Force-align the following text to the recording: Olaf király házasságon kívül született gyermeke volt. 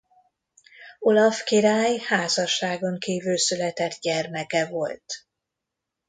Olaf 0.99 1.43
király 1.43 1.97
házasságon 1.97 2.99
kívül 2.99 3.37
született 3.37 3.97
gyermeke 3.99 4.65
volt. 4.65 5.05